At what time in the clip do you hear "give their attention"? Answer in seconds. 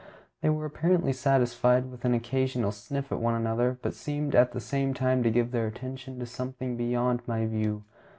5.29-6.17